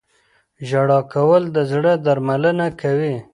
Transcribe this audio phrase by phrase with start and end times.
[0.69, 3.15] •ژړا کول د زړه درملنه کوي.